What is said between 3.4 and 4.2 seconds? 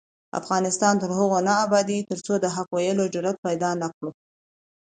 پیدا نکړو.